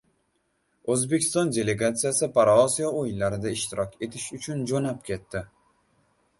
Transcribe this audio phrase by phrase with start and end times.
[0.93, 5.47] O‘zbekiston delegatsiyasi Paraosiyo o‘yinlarida ishtirok etish uchun jo‘nab ketdi